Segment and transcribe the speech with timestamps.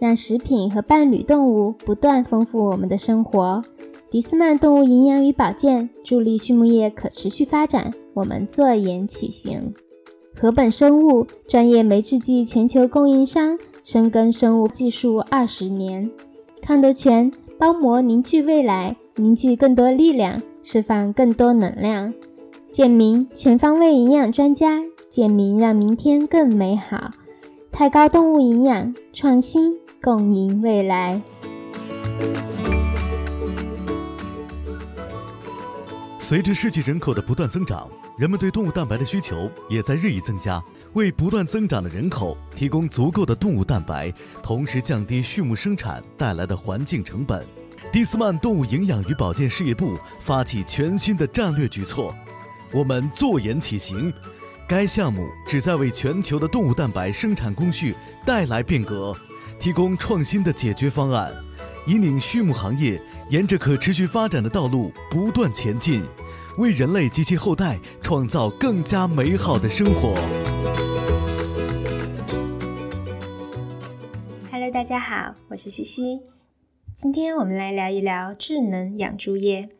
[0.00, 3.62] 让食品和伴侣动物不断丰富我们的生活。
[4.10, 9.74] 迪斯曼动物营养与保健助力畜牧业可持续发展，我们坐言起行。
[10.34, 16.10] 禾本生物专业酶制剂全球供应商，深耕生物技术二十年。
[16.62, 22.14] 康德全包膜凝聚未来，凝聚更多力量，释放更多能量。
[22.72, 27.10] 健明全方位营养专家，健明让明天更美好。
[27.72, 29.76] 太高动物营养创新。
[30.02, 31.20] 共赢未来。
[36.18, 40.62] 随着世界人口的不断增长，人们对动物蛋白的需求也在日益增加。
[40.94, 47.46] 为不断增长的人口提供足够的动物蛋白，同时降低畜牧生产带来的环境成本，
[47.92, 52.14] 蒂斯曼动物营养与保健事业部发起全新的战略举措，
[52.72, 54.12] 我们坐言起行。
[54.66, 57.94] 该项目旨在为全球的动物蛋白生产工序
[58.26, 59.16] 带来变革。
[59.60, 61.32] 提供创新的解决方案，
[61.88, 66.00] 引领畜牧行业沿着可持续发展的道路不断前进，
[66.58, 70.14] 为人类及其后代创造更加美好的生活。
[74.52, 76.20] Hello，大家好，我是西西。
[76.94, 79.70] 今天我们来聊一聊智能养猪业。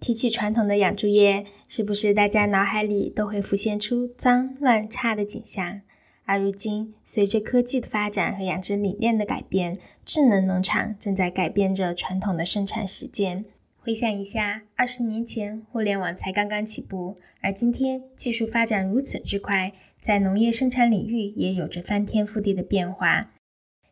[0.00, 5.80] 提起传统的养猪业，是不是大家脑海里都会浮现出脏乱差的景象？
[6.26, 13.44] 而如今，随着科技的发展和养殖理念的改变，智能农场正在改变着传统的生产实践。
[13.78, 19.72] 回想一下，二十年前，互联网才刚刚起步，而今天技术发展如此之快，
[20.02, 23.32] 在农业生产领域也有着翻天覆地的变化。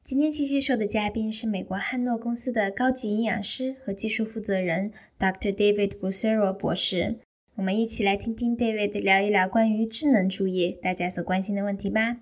[0.02, 5.54] 今天七七说的嘉宾是美国汉诺公司的高级营养师和技术负责人 Dr.
[5.54, 7.20] David Brucero 博士。
[7.56, 12.16] 我们一起来听听 David 聊一聊关于智能猪业大家所关心的问题吧。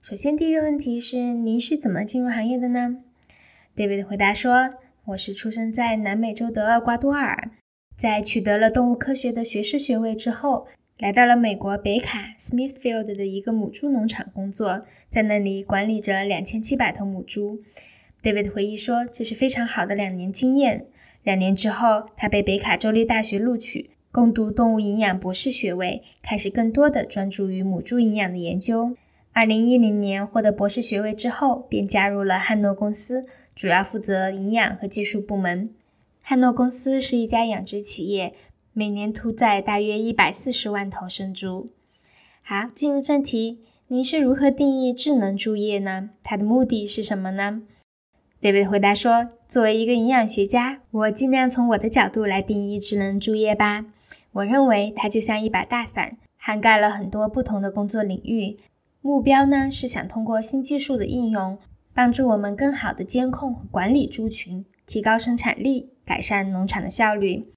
[0.00, 2.96] 首先，第一个问题是您是怎么进入行业的呢
[3.76, 4.70] ？David 回答说
[5.04, 7.50] ：“我是出生在南美洲的厄瓜多尔，
[7.98, 10.66] 在取得了动物科学的学士学位之后，
[10.96, 17.60] 来到了美国北卡 Smithfield 的一个母猪农场工作，在那里管理着两千七百头母猪。
[18.22, 20.86] ”David 回忆说：“这是非常好的两年经验。
[21.22, 28.94] 两年之后，他被北卡州立大学录取。”攻读动物营养博士学位，开始更多的专注于母猪营养的研究。
[29.32, 33.24] 二零一零年获得博士学位之后，便加入了汉诺公司，
[33.56, 35.70] 主要负责营养和技术部门。
[36.20, 38.34] 汉诺公司是一家养殖企业，
[38.74, 41.70] 每年屠宰大约一百四十万头生猪。
[42.42, 46.10] 好，进入正题，您是如何定义智能猪业呢？
[46.22, 47.62] 它的目的是什么呢
[48.42, 53.86] ？David 回答说：“作为一个营养学家，我尽量从我的角度来定义智能猪业吧。”
[54.32, 58.56] 我认为它就像一把大伞，涵盖了很多不同的工作领域。
[59.00, 61.58] 目标呢是想通过新技术的应用，
[61.92, 67.48] 帮助我们更好的监控和管理猪群，提高生产力，改善农场的效率。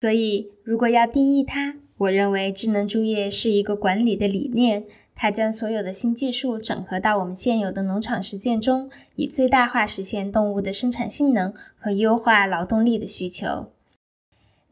[0.00, 13.68] 所以，如果要定义它，我认为智能猪业是一个管理的理念，它将所有的新技术整合到我们现有的农场实践中，以最大化实现动物的生产性能和优化劳动力的需求。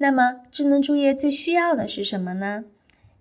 [0.02, 2.64] 那么，智能猪业最需要的是什么呢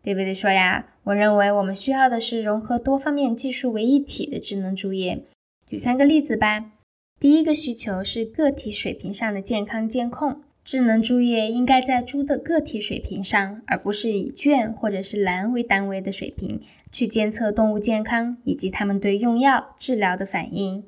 [0.02, 5.26] ？David 说呀，我认为我们需要的是融合多方面技术为一体的智能猪业。
[5.68, 6.72] 举三个例子吧。
[7.20, 16.62] 第一个需求是个体水平上的健康监控，智能猪业应该在猪的个体水平上，而不是以圈或者是栏为单位的水平
[16.94, 20.86] 去监测动物健康以及它们对用药治疗的反应。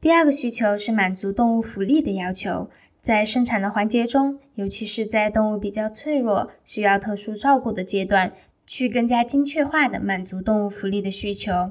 [0.00, 2.70] 第二个需求是满足动物福利的要求。
[3.02, 8.32] 在生产的环节中，尤其是在动物比较脆弱、需要特殊照顾的阶段，
[8.66, 11.70] 去更加精确化的满足动物福利的需求。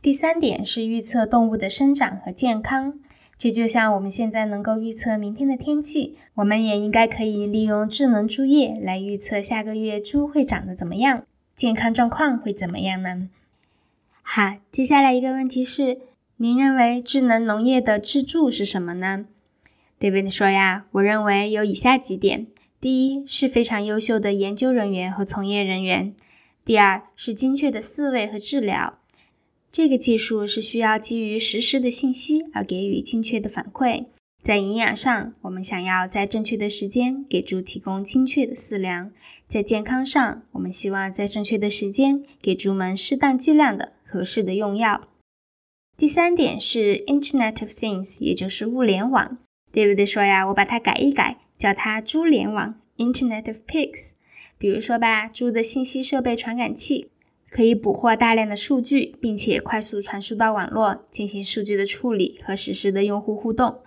[0.00, 2.98] 第三点是预测动物的生长和健康，
[3.38, 11.24] 这就像我们现在能够预测明天的天气，我们也应该可以利用智能猪业来预测下个月猪会长得怎么样，
[11.56, 13.28] 健康状况会怎么样呢？
[14.22, 15.98] 好，接下来一个问题是，
[16.36, 19.26] 您认为智能农业的支柱是什么呢
[20.00, 22.46] ？David 说呀，我认为有以下几点：
[22.80, 26.12] 第一，是非常优秀的研究人员和从业人员；
[26.64, 28.98] 第二，是精确的思维和治疗。
[29.72, 34.06] 这个技术是需要基于实时的信息而给予精确的反馈。
[34.42, 39.10] 在营养上，我们想要在正确的时间给猪提供精确的饲粮；
[39.48, 45.08] 在健康上，我们希望在正确的时间给猪们适当剂量的合适的用药。
[45.96, 49.38] 第三点是 Internet of Things，也就是物联网。
[49.74, 54.12] David 说呀，我把它改一改，叫它猪联网 Internet of Pigs。
[54.56, 57.10] 比如说吧，猪的信息设备传感器。
[57.50, 63.78] 可以捕获大量的数据，并且快速传输到网络，进行数据的处理和实时的用户互动。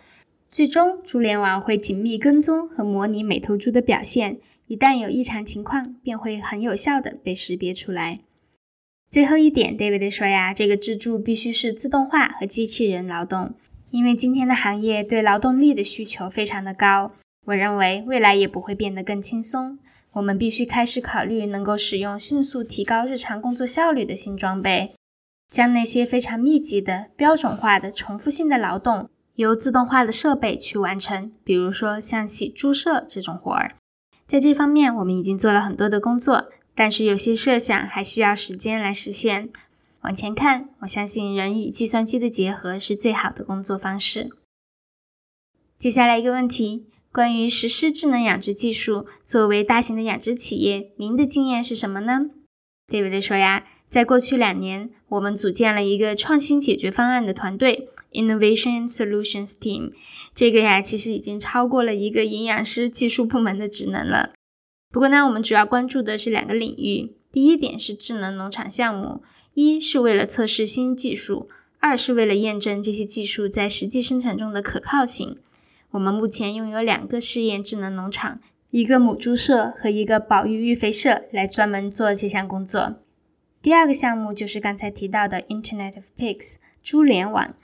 [0.51, 8.19] 最终，猪联网会紧密跟踪和模拟每头猪的表现，一旦有异常情况，便会很有效的被识别出来。
[9.09, 13.55] 最后一点，David 说呀，这个制助必须是自动化和机器人劳动，
[13.89, 17.11] 因为今天的行业对劳动力的需求非常的高。
[17.45, 19.79] 我认为未来也不会变得更轻松。
[20.13, 24.95] 我们必须开始考虑能够使用迅速提高日常工作效率的新装备，
[25.49, 31.31] 将那些非常密集的、标准化的、重复性的劳动由自动化的设备去完成。
[31.43, 33.75] 比如说像洗猪舍这种活儿，
[34.27, 39.49] 在这方面我们已经做了很多的工作，但是有些设想还需要时间来实现。
[40.07, 44.29] 往前看，我相信人与计算机的结合是最好的工作方式。
[45.79, 46.85] 接下来一个问题。
[47.11, 52.29] 关于实施智能养殖技术，作为大型的养殖企业，您的经验是什么呢
[52.87, 59.91] ？David 说呀，在过去两年，我们组建了一个创新解决方案的团队 （Innovation Solutions Team）。
[60.35, 64.31] 这个呀，其实已经超过了一个营养师技术部门的职能了。
[64.89, 67.17] 不过呢，我们主要关注的是两个领域。
[67.33, 69.21] 第一点是智能农场项目，
[69.59, 71.49] 一是为了测试新技术，
[71.79, 75.39] 二是为了验证这些技术在实际生产中的可靠性。
[75.89, 78.39] 我们目前拥有两个试验智能农场，
[78.69, 82.97] 一个母猪舍和一个保育育肥舍，来专门做这项工作。
[83.63, 87.55] 第二个项目就是刚才提到的 Internet of Pigs 猪联网。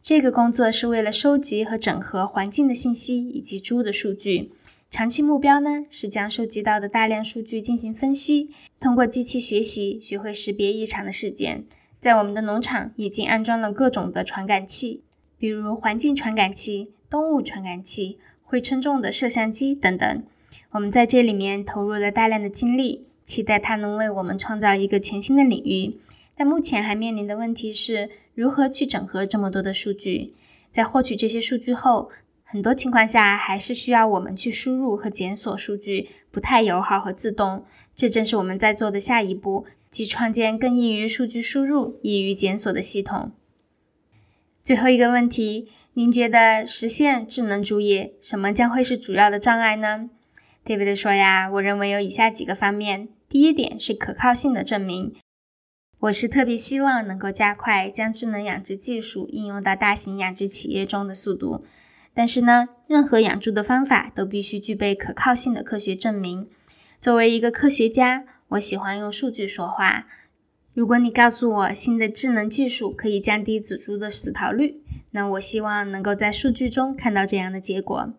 [0.00, 4.52] 这个工作是为了收集和整合环境的信息以及猪的数据。
[4.94, 11.64] 长期目标呢是将收集到的大量数据进行分析，通过机器学习学会识别异常的事件。
[12.00, 15.02] 在我们的农场已经安装了各种的传感器，
[15.36, 16.92] 比如环境传感器。
[17.10, 20.22] 动物传感器、会称重的摄像机等等，
[20.70, 25.98] 我们在这里面投入了大量的精力，期待它能为我们创造一个全新的领域。
[26.36, 30.34] 但目前还面临的问题是如何去整合这么多的数据。
[30.70, 32.10] 在获取这些数据后，
[32.54, 37.64] 很多情况下还是需要我们去输入和检索数据，不太友好和自动。
[37.96, 43.32] 这正是我们在做的下一步，即创建更易于数据输入、易于检索的系统。
[44.62, 45.68] 最后一个问题。
[45.94, 50.08] 您觉得实现智能主业，什么将会是主要的障碍呢
[50.64, 53.08] ？David 说呀，我认为有以下几个方面。
[53.28, 55.16] 第一点是可靠性的证明。
[55.98, 61.64] 我是特别希望能够加快将智能养殖技术应用到大型养殖企业中的速度。
[62.14, 66.48] 但是呢，任何养猪的方法都必须具备可靠性的科学证明。
[67.00, 70.06] 作为一个科学家，我喜欢用数据说话。
[70.72, 74.80] 如果你告诉我新的智能技术可以降低仔猪的死逃率，
[75.10, 78.12] 那我希望能够在数据中看到这样的结果。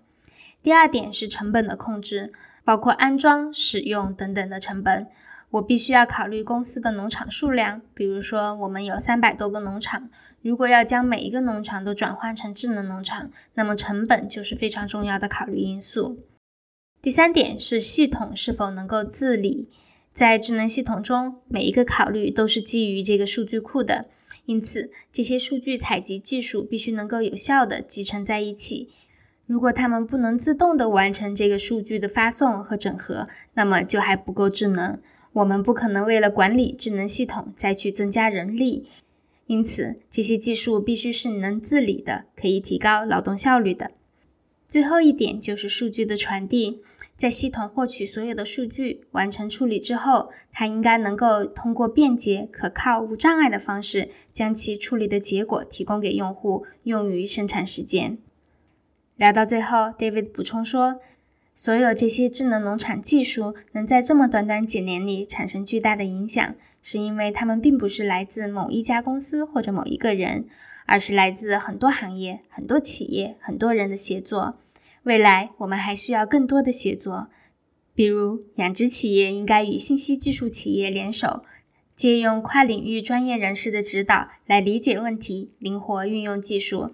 [0.61, 2.31] 第二点是成本的控制，
[2.63, 5.07] 包括安装、使用等等的成本。
[5.55, 10.09] 我必须要考虑公司的农场数量，比如说我们有三百多个农场，
[10.41, 16.19] 如果要将每一个农场都转换成智能农场，那么成本就是非常重要的考虑因素。
[17.01, 19.69] 第三点是系统是否能够自理。
[20.13, 24.07] 在智能系统中，每一个考虑都是基于这个数据库的，
[24.45, 28.89] 因此这些数据采集技术必须能够有效的集成在一起。
[29.45, 34.99] 如果它们不能自动的完成这个数据的发送和整合，那么就还不够智能。
[35.35, 38.87] 我们不可能为了管理智能系统再去增加人力，
[39.47, 43.91] 因此这些技术必须是能自理的，可以提高劳动效率的。
[44.69, 46.81] 最后一点就是数据的传递。
[47.17, 58.17] 在系统获取所有的数据，完成处理之后，它应该能够通过便捷、可靠、无障碍的方式，将其处理的结果提供给用户，用于生产实践。
[59.17, 60.99] 聊到最后，David 补充说，
[61.55, 70.45] 所有这些智能农场技术能在这么短短几年里产生巨大的影响，是因为它们并不是来自某一家公司或者某一个人，
[70.85, 74.57] 而是来自很多行业、很多企业、很多人的协作。
[75.01, 77.27] 未来我们还需要更多的协作，
[77.95, 81.45] 比如养殖企业应该与信息技术企业联手，
[81.95, 86.91] 借用跨领域专业人士的指导来理解问题，灵活运用技术。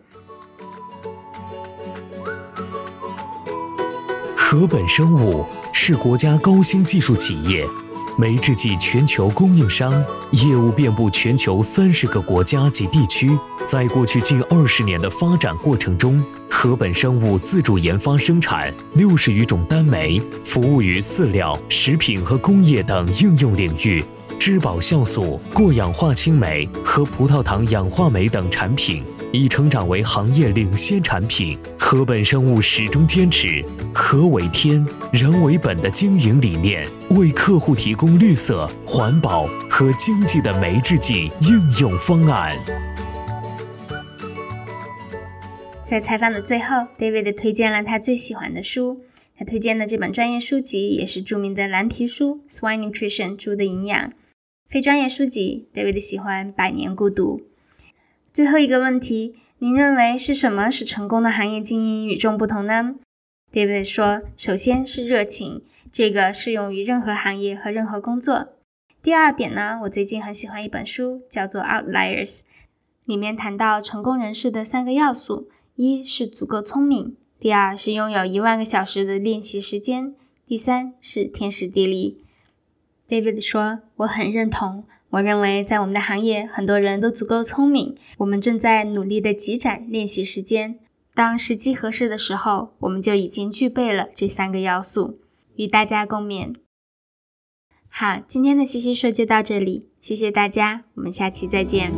[4.51, 7.65] 禾本生物是国家高新技术企业，
[8.17, 9.93] 酶制剂全球供应商，
[10.31, 13.31] 业务遍布全球三十个国家及地区。
[13.65, 24.03] 在过去近二十年的发展过程中，禾本生物自主研发生产六十余种单酶，服务于饲料、食品和工业等应用领域。
[24.37, 31.57] 质保酵素、过氧化氢酶和葡萄糖氧化酶等产品已成长为行业领先产品。
[31.77, 42.57] 禾本生物始终坚持“禾为天，人为本”的经营理念，为客户提供绿色、环保和经济的酶制剂应用方案。
[45.89, 49.01] 在采访的最后，David 推荐了他最喜欢的书。
[49.37, 54.13] 他推荐的这本专业书籍也是著名的蓝皮书《Swine Nutrition》猪的营养。
[54.69, 57.39] 非专业书籍，David 喜欢《百年孤独》。
[58.33, 62.95] 最后一个问题，您认为是什么使成功的行业精英与众不同呢
[63.51, 68.53] ？David 说，首先是热情，这个适用于任何行业和任何工作。
[69.03, 72.29] 第二点呢，我最近很喜欢一本书，叫做《Outliers》，
[73.03, 80.15] 里面谈到成功人士的三个要素：一是足够聪明，第二是拥有一万个小时的练习时间，
[80.47, 82.23] 第三是天时地利。
[83.11, 84.85] David 说：“我很认同。
[85.09, 87.97] 我认为在我们的行业，很多人都足够聪明。
[88.19, 90.79] 我们正在努力的积攒练习时间。
[91.13, 95.19] 当时机合适的时候，我们就已经具备了这三个要素。
[95.57, 96.55] 与大家共勉。
[97.89, 101.91] 好，今天的西西说就到这里，谢谢大家，我们下期再见。”